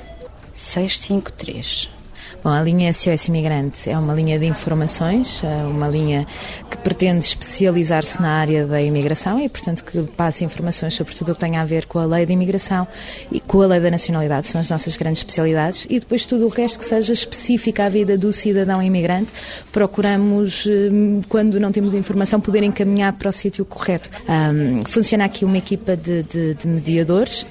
653. 0.53 2.00
Bom, 2.43 2.51
a 2.51 2.63
linha 2.63 2.93
SOS 2.93 3.29
Imigrante 3.29 3.91
é 3.91 3.99
uma 3.99 4.15
linha 4.15 4.39
de 4.39 4.47
informações, 4.47 5.43
é 5.45 5.65
uma 5.65 5.89
linha 5.89 6.27
que 6.71 6.77
pretende 6.79 7.25
especializar-se 7.25 8.21
na 8.21 8.31
área 8.31 8.67
da 8.67 8.81
imigração 8.81 9.39
e, 9.39 9.49
portanto, 9.49 9.85
que 9.85 10.03
passa 10.17 10.45
informações 10.45 10.95
sobre 10.95 11.15
tudo 11.15 11.33
o 11.33 11.35
que 11.35 11.41
tem 11.41 11.57
a 11.57 11.65
ver 11.65 11.87
com 11.87 11.99
a 11.99 12.07
lei 12.07 12.25
da 12.25 12.33
imigração 12.33 12.87
e 13.31 13.41
com 13.41 13.61
a 13.63 13.67
lei 13.67 13.81
da 13.81 13.91
nacionalidade, 13.91 14.47
são 14.47 14.61
as 14.61 14.71
nossas 14.71 14.97
grandes 14.97 15.21
especialidades, 15.21 15.87
e 15.91 16.01
depois 16.01 16.25
tudo 16.25 16.47
o 16.47 16.49
resto 16.49 16.79
que 16.79 16.85
seja 16.85 17.13
específico 17.13 17.83
à 17.83 17.89
vida 17.89 18.17
do 18.17 18.33
cidadão 18.33 18.83
imigrante, 18.83 19.33
procuramos, 19.73 20.67
hum, 20.67 21.21
quando 21.29 21.61
não 21.61 21.71
temos 21.71 21.95
informação, 21.95 22.41
poder 22.41 22.63
encaminhar 22.63 23.13
para 23.15 23.29
o 23.29 23.33
sítio 23.33 23.65
correto. 23.65 24.09
Um, 24.29 24.83
funciona 24.89 25.25
aqui 25.25 25.45
uma 25.45 25.59
equipa 25.59 25.97
de, 25.97 26.23
de, 26.23 26.55
de 26.55 26.67
mediadores 26.67 27.47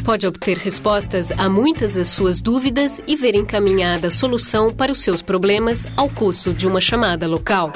Pode 0.04 0.26
obter 0.26 0.56
respostas 0.56 1.30
a 1.32 1.50
muitas 1.50 1.94
das 1.94 2.08
suas 2.08 2.40
dúvidas 2.40 3.02
e 3.06 3.14
ver 3.14 3.34
encaminhada 3.34 4.08
a 4.08 4.10
solução 4.10 4.72
para 4.72 4.90
os 4.90 5.00
seus 5.00 5.20
problemas 5.20 5.86
ao 5.96 6.08
custo 6.08 6.54
de 6.54 6.66
uma 6.66 6.80
chamada 6.80 7.26
local. 7.26 7.70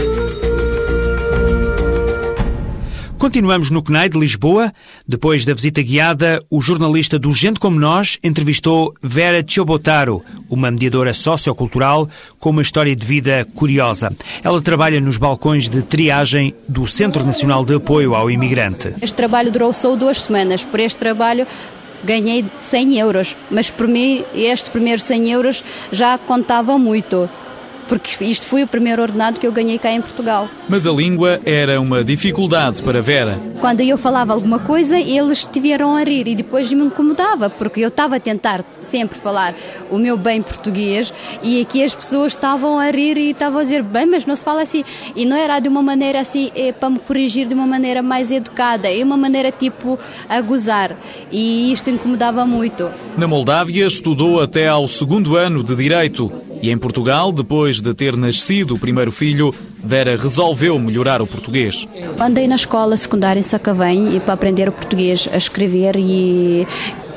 Continuamos 3.22 3.70
no 3.70 3.84
CNAI 3.84 4.08
de 4.08 4.18
Lisboa. 4.18 4.72
Depois 5.06 5.44
da 5.44 5.54
visita 5.54 5.80
guiada, 5.80 6.42
o 6.50 6.60
jornalista 6.60 7.20
do 7.20 7.30
Gente 7.30 7.60
Como 7.60 7.78
Nós 7.78 8.18
entrevistou 8.20 8.92
Vera 9.00 9.44
Chobotaro, 9.46 10.24
uma 10.50 10.72
mediadora 10.72 11.14
sociocultural 11.14 12.10
com 12.40 12.50
uma 12.50 12.62
história 12.62 12.96
de 12.96 13.06
vida 13.06 13.46
curiosa. 13.54 14.10
Ela 14.42 14.60
trabalha 14.60 15.00
nos 15.00 15.18
balcões 15.18 15.68
de 15.68 15.82
triagem 15.82 16.52
do 16.68 16.84
Centro 16.84 17.24
Nacional 17.24 17.64
de 17.64 17.76
Apoio 17.76 18.16
ao 18.16 18.28
Imigrante. 18.28 18.92
Este 19.00 19.14
trabalho 19.14 19.52
durou 19.52 19.72
só 19.72 19.94
duas 19.94 20.22
semanas. 20.22 20.64
Por 20.64 20.80
este 20.80 20.98
trabalho 20.98 21.46
ganhei 22.02 22.44
100 22.58 22.98
euros, 22.98 23.36
mas 23.48 23.70
por 23.70 23.86
mim 23.86 24.24
este 24.34 24.68
primeiro 24.68 25.00
100 25.00 25.30
euros 25.30 25.64
já 25.92 26.18
contava 26.18 26.76
muito 26.76 27.30
porque 27.88 28.24
isto 28.24 28.46
foi 28.46 28.62
o 28.62 28.66
primeiro 28.66 29.02
ordenado 29.02 29.38
que 29.38 29.46
eu 29.46 29.52
ganhei 29.52 29.78
cá 29.78 29.90
em 29.90 30.00
Portugal. 30.00 30.48
Mas 30.68 30.86
a 30.86 30.92
língua 30.92 31.40
era 31.44 31.80
uma 31.80 32.04
dificuldade 32.04 32.82
para 32.82 33.00
Vera. 33.00 33.40
Quando 33.60 33.80
eu 33.80 33.98
falava 33.98 34.32
alguma 34.32 34.58
coisa, 34.58 34.98
eles 34.98 35.44
tiveram 35.44 35.94
a 35.96 36.02
rir 36.02 36.26
e 36.28 36.34
depois 36.34 36.72
me 36.72 36.84
incomodava, 36.84 37.50
porque 37.50 37.80
eu 37.80 37.88
estava 37.88 38.16
a 38.16 38.20
tentar 38.20 38.64
sempre 38.80 39.18
falar 39.18 39.54
o 39.90 39.98
meu 39.98 40.16
bem 40.16 40.42
português 40.42 41.12
e 41.42 41.60
aqui 41.60 41.82
as 41.84 41.94
pessoas 41.94 42.32
estavam 42.32 42.78
a 42.78 42.90
rir 42.90 43.16
e 43.16 43.30
estavam 43.30 43.60
a 43.60 43.62
dizer, 43.62 43.82
bem, 43.82 44.06
mas 44.06 44.26
não 44.26 44.36
se 44.36 44.44
fala 44.44 44.62
assim. 44.62 44.84
E 45.14 45.24
não 45.24 45.36
era 45.36 45.60
de 45.60 45.68
uma 45.68 45.82
maneira 45.82 46.20
assim, 46.20 46.50
é, 46.54 46.72
para 46.72 46.90
me 46.90 46.98
corrigir 46.98 47.46
de 47.46 47.54
uma 47.54 47.66
maneira 47.66 48.02
mais 48.02 48.30
educada, 48.30 48.92
é 48.92 49.02
uma 49.02 49.16
maneira 49.16 49.52
tipo 49.52 49.98
a 50.28 50.40
gozar. 50.40 50.96
E 51.30 51.72
isto 51.72 51.90
incomodava 51.90 52.44
muito. 52.46 52.90
Na 53.16 53.26
Moldávia 53.26 53.86
estudou 53.86 54.40
até 54.40 54.68
ao 54.68 54.88
segundo 54.88 55.36
ano 55.36 55.62
de 55.62 55.76
Direito 55.76 56.32
e 56.62 56.70
em 56.70 56.78
Portugal, 56.78 57.32
depois 57.32 57.80
de 57.80 57.92
ter 57.92 58.16
nascido 58.16 58.76
o 58.76 58.78
primeiro 58.78 59.10
filho, 59.10 59.52
Vera 59.82 60.16
resolveu 60.16 60.78
melhorar 60.78 61.20
o 61.20 61.26
português. 61.26 61.88
Andei 62.20 62.46
na 62.46 62.54
escola 62.54 62.96
secundária 62.96 63.40
em 63.40 63.42
Sacavém 63.42 64.20
para 64.20 64.34
aprender 64.34 64.68
o 64.68 64.72
português, 64.72 65.28
a 65.32 65.36
escrever 65.36 65.96
e 65.98 66.66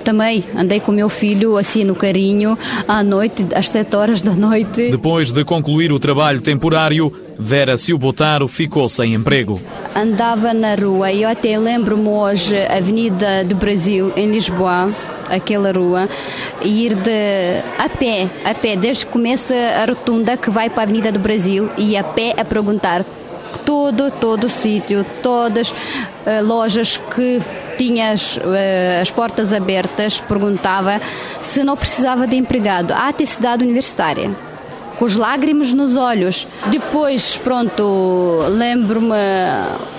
também 0.04 0.44
andei 0.56 0.80
com 0.80 0.92
o 0.92 0.96
meu 0.96 1.10
filho 1.10 1.58
assim 1.58 1.84
no 1.84 1.96
carinho 1.96 2.58
à 2.88 3.04
noite, 3.04 3.46
às 3.56 3.70
7 3.70 3.96
horas 3.96 4.22
da 4.22 4.34
noite. 4.34 4.90
Depois 4.92 5.32
de 5.32 5.44
concluir 5.44 5.92
o 5.92 6.00
trabalho 6.00 6.42
temporário, 6.42 7.12
Vera 7.40 7.76
Silbotaro 7.76 8.48
ficou 8.48 8.88
sem 8.88 9.16
emprego. 9.16 9.60
Andava 9.96 10.54
na 10.54 10.76
rua 10.76 11.12
e 11.12 11.24
eu 11.24 11.30
até 11.30 11.58
lembro-me 11.58 12.08
hoje, 12.08 12.56
Avenida 12.68 13.44
do 13.44 13.56
Brasil, 13.56 14.14
em 14.16 14.32
Lisboa, 14.32 14.94
aquela 15.30 15.72
rua 15.72 16.08
e 16.62 16.86
ir 16.86 16.96
de 16.96 17.62
a 17.78 17.90
pé, 17.90 18.30
a 18.44 18.54
pé, 18.54 18.76
desde 18.76 19.06
que 19.06 19.12
começa 19.12 19.56
a 19.56 19.86
rotunda 19.86 20.38
que 20.38 20.50
vai 20.50 20.70
para 20.70 20.82
a 20.82 20.84
Avenida 20.84 21.12
do 21.12 21.20
Brasil 21.20 21.70
e 21.78 21.98
a 21.98 22.04
pé 22.04 22.34
a 22.38 22.46
perguntar 22.46 23.04
todo, 23.66 24.12
todo 24.12 24.46
o 24.46 24.50
sítio, 24.50 25.06
todas 25.24 25.72
uh, 25.72 26.44
lojas 26.44 26.98
que 26.98 27.42
tinha 27.78 28.12
as, 28.12 28.38
uh, 28.38 29.02
as, 29.02 29.10
portas 29.10 29.52
abertas, 29.52 30.20
perguntava 30.20 31.02
se 31.42 31.64
não 31.64 31.76
precisava 31.76 32.28
de 32.28 32.36
empregado. 32.36 32.94
Há 32.94 33.10
até 33.10 33.26
cidade 33.26 33.64
universitária 33.64 34.30
com 34.98 35.06
as 35.06 35.16
lágrimas 35.16 35.74
nos 35.74 35.96
olhos. 35.96 36.48
Depois, 36.68 37.38
pronto, 37.38 37.84
lembro-me 38.50 39.16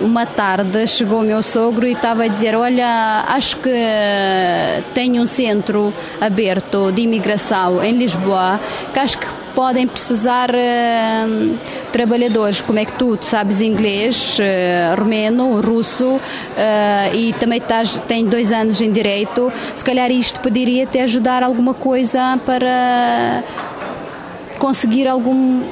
uma 0.01 0.27
tarde 0.27 0.87
chegou 0.87 1.21
o 1.21 1.25
meu 1.25 1.43
sogro 1.43 1.87
e 1.87 1.93
estava 1.93 2.25
a 2.25 2.29
dizer: 2.29 2.55
Olha, 2.55 3.25
acho 3.29 3.57
que 3.57 3.71
tem 4.95 5.21
um 5.21 5.27
centro 5.27 5.93
aberto 6.21 6.93
de 6.93 7.03
imigração 7.03 7.83
em 7.83 7.93
Lisboa 7.93 8.61
que 8.93 8.99
acho 8.99 9.19
que 9.19 9.27
podem 9.57 9.87
precisar 9.87 10.51
uh, 10.51 11.59
trabalhadores. 11.91 12.61
Como 12.61 12.79
é 12.79 12.85
que 12.85 12.93
tu, 12.93 13.17
tu 13.17 13.25
sabes 13.25 13.63
inglês, 13.63 14.39
uh, 14.39 15.01
romeno, 15.01 15.63
russo 15.63 16.07
uh, 16.07 16.21
e 17.15 17.33
também 17.41 17.57
estás, 17.57 17.99
tem 18.07 18.27
dois 18.27 18.53
anos 18.53 18.83
em 18.83 18.93
direito? 18.93 19.51
Se 19.75 19.83
calhar 19.83 20.11
isto 20.11 20.41
poderia 20.41 20.85
te 20.85 20.99
ajudar 20.99 21.43
alguma 21.43 21.73
coisa 21.73 22.39
para 22.45 23.43
conseguir 24.59 25.07
algum 25.07 25.63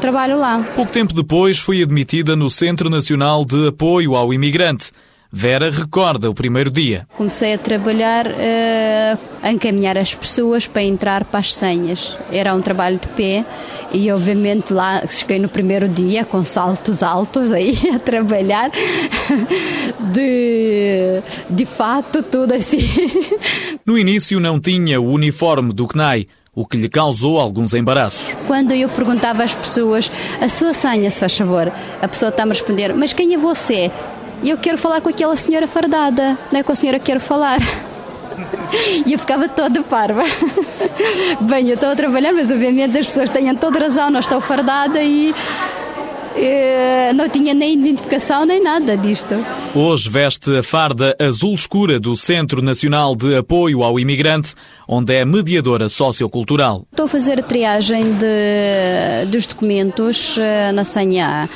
trabalho 0.00 0.38
lá. 0.38 0.64
Pouco 0.74 0.92
tempo 0.92 1.12
depois 1.12 1.58
foi 1.58 1.82
admitida 1.82 2.36
no 2.36 2.50
Centro 2.50 2.88
Nacional 2.88 3.44
de 3.44 3.68
Apoio 3.68 4.14
ao 4.14 4.32
Imigrante. 4.32 4.92
Vera 5.30 5.68
recorda 5.70 6.30
o 6.30 6.34
primeiro 6.34 6.70
dia. 6.70 7.06
Comecei 7.14 7.52
a 7.52 7.58
trabalhar, 7.58 8.26
uh, 8.26 9.18
a 9.42 9.52
encaminhar 9.52 9.98
as 9.98 10.14
pessoas 10.14 10.66
para 10.66 10.82
entrar 10.82 11.22
para 11.24 11.40
as 11.40 11.54
senhas. 11.54 12.16
Era 12.32 12.54
um 12.54 12.62
trabalho 12.62 12.98
de 12.98 13.08
pé 13.08 13.44
e, 13.92 14.10
obviamente, 14.10 14.72
lá 14.72 15.06
cheguei 15.06 15.38
no 15.38 15.48
primeiro 15.48 15.86
dia 15.86 16.24
com 16.24 16.42
saltos 16.42 17.02
altos 17.02 17.52
aí 17.52 17.78
a 17.94 17.98
trabalhar. 17.98 18.70
De, 20.12 21.22
de 21.50 21.66
fato, 21.66 22.22
tudo 22.22 22.54
assim. 22.54 22.78
No 23.84 23.98
início 23.98 24.40
não 24.40 24.58
tinha 24.58 24.98
o 24.98 25.12
uniforme 25.12 25.74
do 25.74 25.86
CNAI, 25.86 26.26
o 26.54 26.66
que 26.66 26.76
lhe 26.76 26.88
causou 26.88 27.38
alguns 27.38 27.74
embaraços. 27.74 28.36
Quando 28.46 28.72
eu 28.72 28.88
perguntava 28.88 29.44
às 29.44 29.54
pessoas, 29.54 30.10
a 30.40 30.48
sua 30.48 30.74
senha, 30.74 31.10
se 31.10 31.20
faz 31.20 31.36
favor, 31.36 31.72
a 32.00 32.08
pessoa 32.08 32.30
está-me 32.30 32.50
a 32.50 32.54
responder, 32.54 32.94
mas 32.94 33.12
quem 33.12 33.34
é 33.34 33.38
você? 33.38 33.90
Eu 34.42 34.56
quero 34.58 34.78
falar 34.78 35.00
com 35.00 35.08
aquela 35.08 35.36
senhora 35.36 35.66
fardada, 35.66 36.38
não 36.50 36.60
é 36.60 36.62
com 36.62 36.72
a 36.72 36.74
senhora 36.74 36.98
que 36.98 37.06
quero 37.06 37.20
falar. 37.20 37.58
E 39.04 39.12
eu 39.12 39.18
ficava 39.18 39.48
toda 39.48 39.82
parva. 39.82 40.22
Bem, 41.40 41.68
eu 41.68 41.74
estou 41.74 41.88
a 41.88 41.96
trabalhar, 41.96 42.32
mas 42.32 42.50
obviamente 42.50 42.96
as 42.96 43.06
pessoas 43.06 43.30
têm 43.30 43.52
toda 43.56 43.80
razão, 43.80 44.10
não 44.10 44.20
estou 44.20 44.40
fardada 44.40 45.02
e 45.02 45.34
não 47.14 47.28
tinha 47.28 47.54
nem 47.54 47.74
identificação 47.74 48.44
nem 48.44 48.62
nada 48.62 48.96
disto. 48.96 49.34
Hoje 49.74 50.08
veste 50.08 50.58
a 50.58 50.62
farda 50.62 51.16
azul 51.18 51.54
escura 51.54 51.98
do 51.98 52.16
Centro 52.16 52.62
Nacional 52.62 53.16
de 53.16 53.36
Apoio 53.36 53.82
ao 53.82 53.98
Imigrante, 53.98 54.54
onde 54.86 55.14
é 55.14 55.24
mediadora 55.24 55.88
sociocultural. 55.88 56.84
Estou 56.90 57.06
a 57.06 57.08
fazer 57.08 57.40
a 57.40 57.42
triagem 57.42 58.14
de, 58.14 59.26
dos 59.30 59.46
documentos 59.46 60.36
uh, 60.36 60.72
na 60.72 60.84
senha 60.84 61.48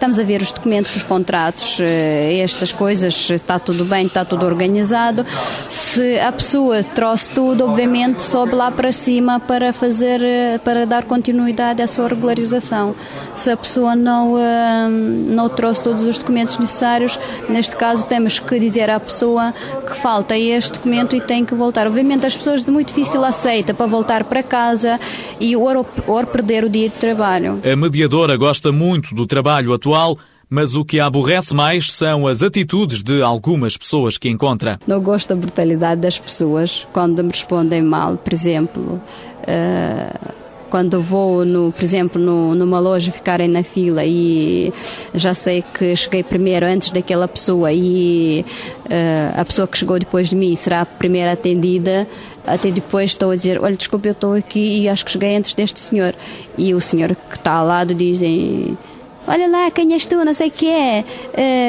Estamos 0.00 0.18
a 0.18 0.24
ver 0.24 0.40
os 0.40 0.50
documentos, 0.50 0.96
os 0.96 1.02
contratos, 1.02 1.76
eh, 1.78 2.40
estas 2.42 2.72
coisas, 2.72 3.28
está 3.28 3.58
tudo 3.58 3.84
bem, 3.84 4.06
está 4.06 4.24
tudo 4.24 4.46
organizado. 4.46 5.26
Se 5.68 6.18
a 6.18 6.32
pessoa 6.32 6.82
trouxe 6.82 7.32
tudo, 7.32 7.66
obviamente 7.66 8.22
sobe 8.22 8.54
lá 8.54 8.70
para 8.70 8.92
cima 8.92 9.38
para 9.38 9.74
fazer, 9.74 10.22
eh, 10.22 10.58
para 10.64 10.86
dar 10.86 11.04
continuidade 11.04 11.82
à 11.82 11.86
sua 11.86 12.08
regularização. 12.08 12.96
Se 13.34 13.50
a 13.50 13.56
pessoa 13.58 13.94
não, 13.94 14.38
eh, 14.38 14.88
não 14.88 15.50
trouxe 15.50 15.82
todos 15.82 16.02
os 16.02 16.16
documentos 16.16 16.58
necessários, 16.58 17.18
neste 17.46 17.76
caso 17.76 18.06
temos 18.06 18.38
que 18.38 18.58
dizer 18.58 18.88
à 18.88 18.98
pessoa 18.98 19.52
que 19.86 19.94
falta 19.96 20.34
este 20.34 20.78
documento 20.78 21.14
e 21.14 21.20
tem 21.20 21.44
que 21.44 21.54
voltar. 21.54 21.86
Obviamente 21.86 22.24
as 22.24 22.34
pessoas 22.34 22.64
de 22.64 22.70
muito 22.70 22.88
difícil 22.88 23.22
aceita 23.22 23.74
para 23.74 23.84
voltar 23.84 24.24
para 24.24 24.42
casa 24.42 24.98
e 25.38 25.54
ou, 25.54 25.86
ou 26.06 26.26
perder 26.26 26.64
o 26.64 26.70
dia 26.70 26.88
de 26.88 26.94
trabalho. 26.94 27.60
A 27.70 27.76
mediadora 27.76 28.34
gosta 28.38 28.72
muito 28.72 29.14
do 29.14 29.26
trabalho 29.26 29.74
atual 29.74 29.89
atual, 29.90 30.18
mas 30.48 30.74
o 30.74 30.84
que 30.84 30.98
a 30.98 31.06
aborrece 31.06 31.54
mais 31.54 31.92
são 31.92 32.26
as 32.26 32.42
atitudes 32.42 33.02
de 33.02 33.22
algumas 33.22 33.76
pessoas 33.76 34.16
que 34.16 34.28
encontra. 34.28 34.78
Não 34.86 35.00
gosto 35.00 35.28
da 35.28 35.36
brutalidade 35.36 36.00
das 36.00 36.18
pessoas 36.18 36.86
quando 36.92 37.22
me 37.22 37.30
respondem 37.30 37.82
mal, 37.82 38.16
por 38.16 38.32
exemplo. 38.32 39.00
Uh 39.42 40.40
quando 40.70 41.02
vou, 41.02 41.44
no, 41.44 41.72
por 41.72 41.82
exemplo, 41.82 42.22
no, 42.22 42.54
numa 42.54 42.78
loja 42.78 43.10
ficarem 43.10 43.48
na 43.48 43.64
fila 43.64 44.04
e 44.04 44.72
já 45.12 45.34
sei 45.34 45.62
que 45.62 45.96
cheguei 45.96 46.22
primeiro 46.22 46.64
antes 46.64 46.92
daquela 46.92 47.26
pessoa 47.26 47.72
e 47.72 48.44
uh, 48.84 49.40
a 49.40 49.44
pessoa 49.44 49.66
que 49.66 49.76
chegou 49.76 49.98
depois 49.98 50.28
de 50.28 50.36
mim 50.36 50.54
será 50.54 50.82
a 50.82 50.86
primeira 50.86 51.32
atendida, 51.32 52.06
até 52.46 52.70
depois 52.70 53.10
estou 53.10 53.32
a 53.32 53.36
dizer, 53.36 53.60
olha, 53.60 53.76
desculpe, 53.76 54.08
eu 54.08 54.12
estou 54.12 54.34
aqui 54.34 54.82
e 54.82 54.88
acho 54.88 55.04
que 55.04 55.10
cheguei 55.10 55.36
antes 55.36 55.54
deste 55.54 55.80
senhor. 55.80 56.14
E 56.56 56.72
o 56.72 56.80
senhor 56.80 57.16
que 57.16 57.36
está 57.36 57.54
ao 57.54 57.66
lado 57.66 57.92
dizem 57.92 58.78
olha 59.26 59.48
lá, 59.48 59.70
quem 59.70 59.92
és 59.92 60.06
tu, 60.06 60.16
não 60.24 60.34
sei 60.34 60.48
o 60.48 60.50
que 60.50 60.68
é, 60.68 61.04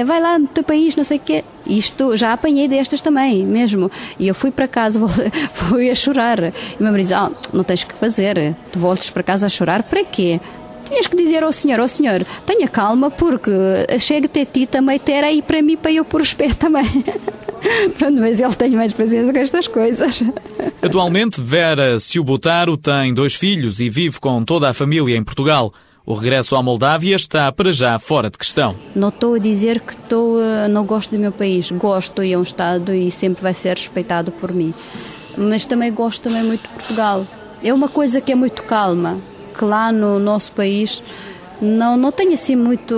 vai 0.05 0.22
lá 0.22 0.39
no 0.39 0.48
teu 0.48 0.63
país, 0.63 0.96
não 0.96 1.03
sei 1.03 1.17
o 1.17 1.20
que 1.20 1.34
é. 1.34 1.43
Isto 1.65 2.17
já 2.17 2.34
apanhei 2.34 2.67
destas 2.67 3.01
também, 3.01 3.46
mesmo. 3.46 3.89
E 4.20 4.27
eu 4.27 4.36
fui 4.36 4.51
para 4.51 4.67
casa, 4.67 5.00
fui 5.53 5.89
a 5.89 5.96
chorar. 5.96 6.39
E 6.43 6.50
o 6.79 6.84
meu 6.84 6.91
marido 6.91 7.08
diz: 7.08 7.17
oh, 7.17 7.55
não 7.55 7.63
tens 7.63 7.84
que 7.84 7.93
fazer, 7.93 8.55
tu 8.72 8.79
voltes 8.79 9.10
para 9.10 9.24
casa 9.24 9.46
a 9.46 9.50
chorar, 9.50 9.84
para 9.84 10.03
quê? 10.03 10.39
Tinhas 10.91 11.08
que 11.08 11.15
dizer 11.15 11.41
ao 11.41 11.53
senhor, 11.53 11.79
ao 11.79 11.88
senhor, 11.88 12.25
tenha 12.46 12.67
calma, 12.67 13.10
porque 13.10 13.51
chega 13.97 14.26
até 14.26 14.43
ti 14.43 14.65
também 14.65 14.99
ter 14.99 15.23
aí 15.23 15.41
para 15.41 15.62
mim, 15.62 15.78
para 15.78 15.91
eu 15.91 16.06
os 16.12 16.34
pés 16.34 16.56
também. 16.56 16.84
Pronto, 17.97 18.19
mas 18.19 18.39
ele 18.39 18.56
tem 18.56 18.71
mais 18.71 18.91
paciência 18.91 19.32
com 19.32 19.39
estas 19.39 19.67
coisas. 19.67 20.23
Atualmente, 20.82 21.39
Vera 21.39 21.99
Silbotaro 21.99 22.76
tem 22.76 23.13
dois 23.13 23.36
filhos 23.36 23.80
e 23.80 23.89
vive 23.89 24.19
com 24.19 24.43
toda 24.43 24.69
a 24.69 24.73
família 24.73 25.15
em 25.15 25.23
Portugal. 25.23 25.71
O 26.12 26.13
regresso 26.13 26.58
à 26.58 26.62
Moldávia 26.62 27.15
está 27.15 27.50
para 27.54 27.71
já 27.71 27.97
fora 27.97 28.30
de 28.30 28.38
questão. 28.38 28.76
Não 28.93 29.08
estou 29.08 29.36
a 29.36 29.39
dizer 29.39 29.80
que 29.80 29.93
estou, 29.93 30.41
eh, 30.41 30.67
não 30.67 30.84
gosto 30.84 31.12
do 31.12 31.17
meu 31.17 31.32
país. 31.32 31.71
Gosto 31.71 32.21
e 32.21 32.34
é 32.34 32.38
um 32.38 32.41
Estado 32.41 32.93
e 32.93 33.10
sempre 33.10 33.41
vai 33.41 33.54
ser 33.54 33.78
respeitado 33.78 34.30
por 34.30 34.52
mim. 34.52 34.74
Mas 35.38 35.65
também 35.65 35.89
gosto 35.89 36.24
também 36.24 36.43
muito 36.43 36.63
de 36.63 36.67
Portugal. 36.67 37.26
É 37.63 37.74
uma 37.74 37.88
coisa 37.88 38.19
que 38.19 38.30
é 38.30 38.36
muito 38.36 38.63
calma, 38.63 39.19
que 39.58 39.63
lá 39.63 39.89
no 39.89 40.19
nosso 40.19 40.52
país 40.52 41.02
não, 41.62 41.95
não 41.95 42.12
tem 42.12 42.34
assim 42.34 42.58
muito. 42.58 42.93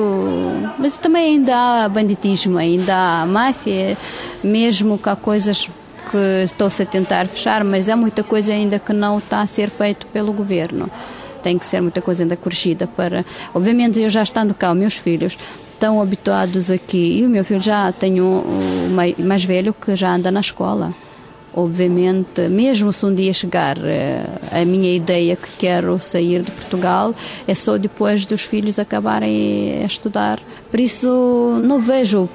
Mas 0.80 0.98
também 0.98 1.36
ainda 1.36 1.56
há 1.56 1.90
banditismo, 1.90 2.58
ainda 2.58 2.96
há 2.96 3.28
máfia, 3.28 3.96
mesmo 4.44 4.98
que 4.98 5.08
há 5.08 5.16
coisas 5.16 5.70
que 6.10 6.44
estou-se 6.44 6.82
a 6.82 6.86
tentar 6.88 7.28
fechar, 7.28 7.64
mas 7.64 7.88
há 7.90 7.96
muita 7.96 8.24
coisa 8.24 8.54
ainda 8.54 8.80
que 8.80 8.92
não 8.92 9.20
está 9.20 9.42
a 9.42 9.46
ser 9.46 9.70
feito 9.70 10.08
pelo 10.08 10.34
governo 10.34 10.90
tem 11.44 11.60
que 11.60 11.66
ser 11.66 11.82
muita 11.82 12.02
coisa 12.02 12.24
ainda 12.24 12.38
corrigida 12.38 12.88
para. 12.88 13.26
Obviamente, 13.54 14.00
eu 14.00 14.10
já 14.10 14.24
estando 14.24 14.54
cá, 14.54 14.72
os 14.72 14.78
meus 14.78 14.96
filhos 14.96 15.38
estão 15.74 16.02
habituados 16.02 16.72
aqui 16.72 17.20
e 17.20 17.26
o 17.26 17.30
meu 17.30 17.44
filho 17.44 17.60
já 17.60 17.92
tem 17.92 18.22
um, 18.22 18.40
um 18.40 19.24
mais 19.26 19.44
velho 19.44 19.74
que 19.74 19.96
já 19.96 20.16
anda 20.16 20.32
na 20.32 20.40
escola. 20.40 20.94
Obviamente, 21.56 22.48
mesmo 22.50 22.92
se 22.92 23.06
um 23.06 23.14
dia 23.14 23.32
chegar 23.32 23.78
eh, 23.78 24.26
a 24.52 24.66
minha 24.66 24.92
ideia 24.96 25.36
que 25.36 25.50
quero 25.60 26.00
sair 26.00 26.42
de 26.42 26.50
Portugal, 26.50 27.14
é 27.48 27.54
só 27.54 27.78
depois 27.78 28.26
dos 28.26 28.42
filhos 28.42 28.80
acabarem 28.80 29.84
a 29.84 29.86
estudar. 29.86 30.40
Por 30.72 30.80
isso, 30.80 31.62
não 31.64 31.80
vejo 31.80 32.28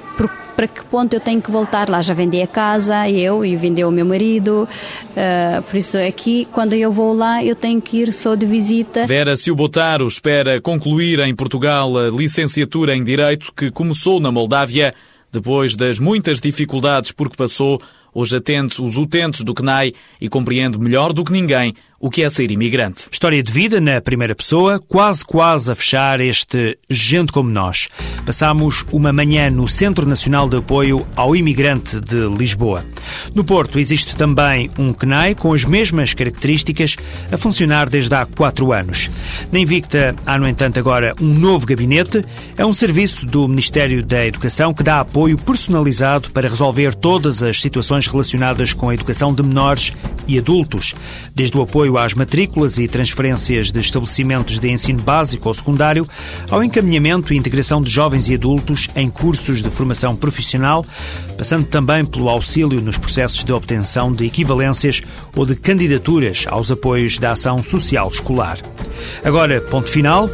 para 0.59 0.67
que 0.67 0.83
ponto 0.83 1.13
eu 1.13 1.21
tenho 1.21 1.41
que 1.41 1.49
voltar 1.49 1.87
lá. 1.87 2.01
Já 2.01 2.13
vendi 2.13 2.41
a 2.41 2.47
casa, 2.47 3.09
eu, 3.09 3.45
e 3.45 3.55
vendeu 3.55 3.87
o 3.87 3.91
meu 3.93 4.05
marido. 4.05 4.67
Uh, 5.11 5.63
por 5.63 5.77
isso, 5.77 5.97
aqui, 5.97 6.45
quando 6.51 6.73
eu 6.73 6.91
vou 6.91 7.13
lá, 7.13 7.41
eu 7.41 7.55
tenho 7.55 7.81
que 7.81 8.01
ir 8.01 8.11
só 8.11 8.35
de 8.35 8.45
visita. 8.45 9.07
Vera 9.07 9.37
Silbotaro 9.37 10.05
espera 10.05 10.59
concluir 10.59 11.19
em 11.19 11.33
Portugal 11.33 11.97
a 11.97 12.09
licenciatura 12.09 12.93
em 12.93 13.01
Direito 13.01 13.53
que 13.55 13.71
começou 13.71 14.19
na 14.19 14.33
Moldávia 14.33 14.93
depois 15.31 15.77
das 15.77 15.97
muitas 15.97 16.41
dificuldades 16.41 17.13
por 17.13 17.29
que 17.29 17.37
passou 17.37 17.79
Hoje 18.13 18.37
atende 18.37 18.81
os 18.81 18.97
utentes 18.97 19.41
do 19.41 19.53
CNAI 19.53 19.93
e 20.19 20.27
compreende 20.27 20.79
melhor 20.79 21.13
do 21.13 21.23
que 21.23 21.31
ninguém 21.31 21.75
o 21.99 22.09
que 22.09 22.23
é 22.23 22.29
ser 22.29 22.51
imigrante. 22.51 23.07
História 23.11 23.41
de 23.43 23.51
vida 23.51 23.81
na 23.81 23.99
primeira 23.99 24.33
pessoa, 24.33 24.79
quase 24.79 25.25
quase 25.25 25.71
a 25.71 25.75
fechar 25.75 26.21
este 26.21 26.77
Gente 26.89 27.31
como 27.31 27.49
Nós. 27.49 27.89
Passámos 28.25 28.85
uma 28.91 29.11
manhã 29.11 29.49
no 29.49 29.67
Centro 29.67 30.05
Nacional 30.05 30.47
de 30.47 30.57
Apoio 30.57 31.05
ao 31.15 31.35
Imigrante 31.35 31.99
de 31.99 32.27
Lisboa. 32.27 32.83
No 33.33 33.43
Porto 33.43 33.79
existe 33.79 34.15
também 34.15 34.69
um 34.77 34.93
CNAI 34.93 35.35
com 35.35 35.53
as 35.53 35.65
mesmas 35.65 36.13
características 36.13 36.95
a 37.31 37.37
funcionar 37.37 37.89
desde 37.89 38.13
há 38.15 38.25
quatro 38.25 38.71
anos. 38.71 39.09
Na 39.51 39.59
Invicta 39.59 40.15
há, 40.25 40.37
no 40.37 40.47
entanto, 40.47 40.79
agora 40.79 41.13
um 41.21 41.33
novo 41.33 41.65
gabinete. 41.65 42.23
É 42.57 42.65
um 42.65 42.73
serviço 42.73 43.25
do 43.25 43.47
Ministério 43.47 44.03
da 44.03 44.25
Educação 44.25 44.73
que 44.73 44.83
dá 44.83 44.99
apoio 44.99 45.37
personalizado 45.37 46.29
para 46.31 46.47
resolver 46.47 46.95
todas 46.95 47.41
as 47.43 47.61
situações 47.61 48.07
relacionadas 48.07 48.73
com 48.73 48.89
a 48.89 48.93
educação 48.93 49.33
de 49.33 49.43
menores 49.43 49.93
e 50.27 50.37
adultos, 50.37 50.93
desde 51.33 51.57
o 51.57 51.61
apoio 51.89 51.97
às 51.97 52.13
matrículas 52.13 52.77
e 52.77 52.87
transferências 52.87 53.71
de 53.71 53.79
estabelecimentos 53.79 54.59
de 54.59 54.69
ensino 54.69 55.01
básico 55.01 55.47
ou 55.47 55.53
secundário, 55.53 56.07
ao 56.51 56.63
encaminhamento 56.63 57.33
e 57.33 57.37
integração 57.37 57.81
de 57.81 57.89
jovens 57.89 58.29
e 58.29 58.35
adultos 58.35 58.87
em 58.95 59.09
cursos 59.09 59.63
de 59.63 59.69
formação 59.69 60.15
profissional, 60.15 60.85
passando 61.37 61.65
também 61.65 62.05
pelo 62.05 62.29
auxílio 62.29 62.81
nos 62.81 62.97
processos 62.97 63.43
de 63.43 63.51
obtenção 63.51 64.13
de 64.13 64.25
equivalências 64.25 65.01
ou 65.35 65.45
de 65.45 65.55
candidaturas 65.55 66.45
aos 66.47 66.69
apoios 66.71 67.17
da 67.17 67.31
ação 67.31 67.61
social 67.63 68.07
escolar. 68.09 68.59
Agora, 69.23 69.59
ponto 69.59 69.89
final. 69.89 70.29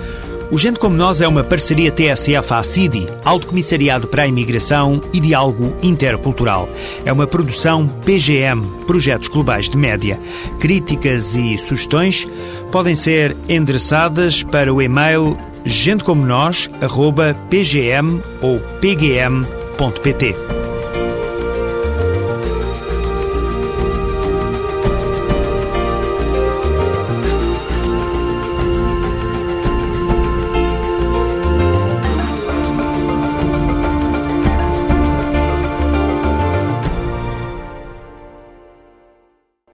O 0.52 0.58
Gente 0.58 0.80
Como 0.80 0.96
Nós 0.96 1.22
é 1.22 1.28
uma 1.28 1.44
parceria 1.44 1.92
TSF-ACIDI, 1.92 3.08
Alto 3.24 3.48
Comissariado 3.48 4.08
para 4.08 4.24
a 4.24 4.28
Imigração 4.28 5.02
e 5.12 5.20
Diálogo 5.20 5.76
Intercultural. 5.82 6.70
É 7.04 7.12
uma 7.12 7.26
produção 7.26 7.88
PGM, 7.88 8.62
Projetos 8.86 9.28
Globais 9.28 9.68
de 9.70 9.78
Média. 9.78 10.20
Críticas 10.60 11.34
e 11.36 11.58
sugestões 11.58 12.28
podem 12.72 12.96
ser 12.96 13.36
endereçadas 13.50 14.44
para 14.44 14.72
o 14.74 14.82
e-mail 14.82 15.38
gentecomonos.pgm 15.66 18.22
ou 18.42 18.60
pgm.pt. 18.80 20.36